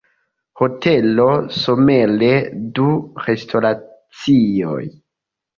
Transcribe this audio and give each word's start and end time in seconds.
Hotelo, 0.61 1.27
Somere 1.57 2.31
du 2.79 2.87
restoracioj. 3.27 4.85